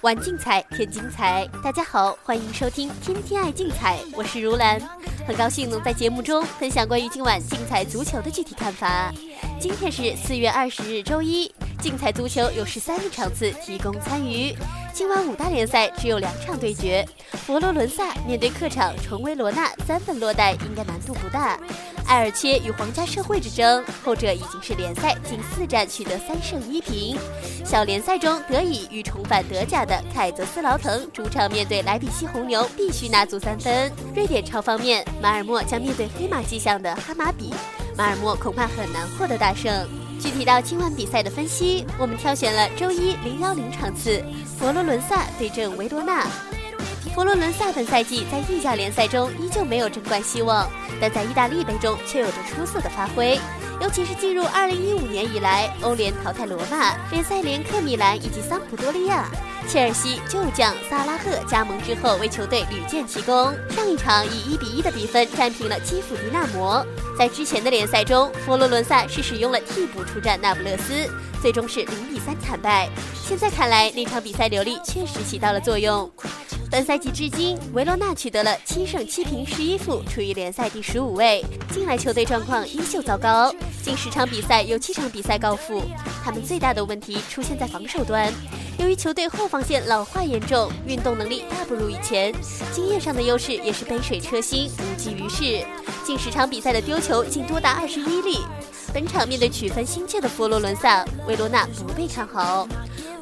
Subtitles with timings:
[0.00, 4.80] 玩竞彩添精彩，大家好，欢迎收听《天天爱竞彩》，我是如兰，
[5.24, 9.12] 很高兴能在节目中分享关于今晚竞彩足球的具体看法。
[9.60, 14.52] 今天是四月二十日，周一，竞彩足球有十三个场次提供参与。
[14.92, 17.06] 今晚五大联赛只有两场对决，
[17.46, 21.56] 佛罗伦萨面对客场重维罗纳，三分落袋应该难度不大。
[22.12, 27.16] 埃尔切与皇家社会之争，后者已经是联赛近四战取得三胜一平。
[27.64, 33.90] 小联赛中，德乙与重返德甲的凯泽斯劳滕主场面对莱比锡红牛，必须拿足三分。
[34.14, 37.54] 瑞典超方面，马尔默将面对黑马迹象的哈马比，
[37.96, 39.72] 马尔默恐怕很难获得大胜。
[40.20, 44.22] 具体到今晚比赛的分析，我们挑选了周一零幺零场次，
[44.58, 46.26] 佛罗伦萨对阵维罗纳。
[47.14, 50.66] 佛罗伦萨本赛季在意甲联赛中依旧没有争冠希望，
[50.98, 53.38] 但在意大利杯中却有着出色的发挥。
[53.82, 59.28] 尤其是进入二零一五年以来，欧联淘汰罗马，联赛连克米兰以及桑普多利亚。
[59.68, 63.52] 切尔西旧将萨拉赫加盟之后，为球队屡建奇功。
[63.70, 66.84] 上一场以一比一的比分战平了基辅迪纳摩。
[67.18, 71.06] 在之前的联赛中，佛罗伦萨是使用了替补出战那不勒斯，
[71.42, 72.88] 最终是零比三惨败。
[73.22, 76.10] 现在看来，那场比赛流利确实起到了作用。
[76.72, 81.44] 本赛季至今，维罗纳取得了七胜七平十一负，处于联赛第十五位。
[81.70, 85.82] 近来球队状况依旧糟糕，近十场比赛有七场比赛告负。
[86.24, 88.32] 他们最大的问题出现在防守端，
[88.78, 92.34] 由于球队后防线老化严重，运动能力大不如以前，
[92.72, 95.66] 经验上的优势也是杯水车薪，无济于事。
[96.06, 98.38] 近十场比赛的丢球竟多达二十一粒。
[98.94, 102.66] 本场面对取分心切的佛罗伦萨，维罗纳不被看好。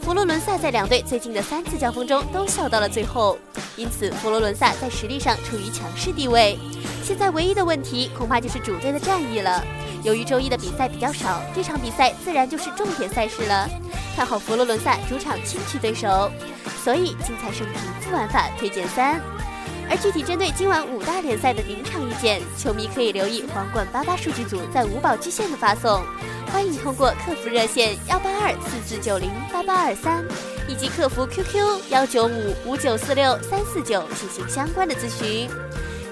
[0.00, 3.39] 佛罗伦萨在两队最近的三次交锋中都笑到了最后，
[3.77, 6.59] 因此佛罗伦萨在实力上处于强势地位。
[7.03, 9.64] 现在唯一的问题恐怕就是主队的战役了。
[10.03, 13.69] 由于周一的比赛比较少，这场比赛自然就是重点赛事了。
[14.17, 16.31] 看好佛罗伦萨主场轻取对手，
[16.83, 19.21] 所以竞彩胜平负玩法推荐三。
[19.91, 26.01] 而具体针对今晚五大联赛的临场意见，球迷可以留意皇冠八八数据组在五宝巨献的发送。
[26.53, 30.25] 欢迎通过客服热线幺八二四四九零八八二三，
[30.69, 35.51] 以及客服 QQ 幺九五五九四六三四九进行相关的咨询。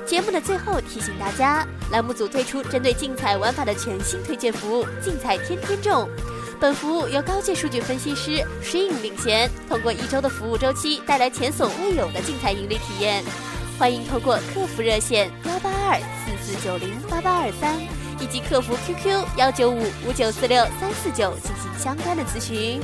[0.04, 6.08] 节目的最后提醒大家，栏目组推出针对竞彩玩法的全新推荐服务“竞彩天天中”。
[6.58, 13.22] 本服务由高阶数据分析师 Shin 领衔，通过一周的服务周期，带来前所未有的竞彩盈利体验。
[13.78, 17.78] 欢迎通过客服热线幺八二四四九零八八二三。
[18.20, 22.80] 以及客服 QQ 幺九五五九四六三四九进行相关的咨询。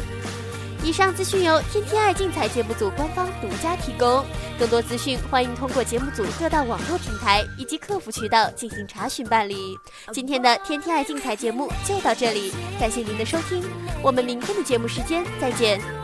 [0.80, 4.24] 以上资讯由天天爱竞彩节目组官方独家提供，
[4.60, 9.76] 更多资讯欢迎通过节目组各大网络平台以及客服渠道进行查询办理。
[10.12, 13.60] 今天的天天爱竞彩节目就到这里，感谢您的收听，
[14.04, 16.03] 我们明天的节目时间再见。